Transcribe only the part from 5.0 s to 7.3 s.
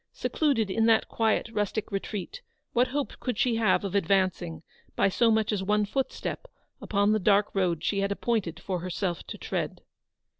so much as one footstep, upon the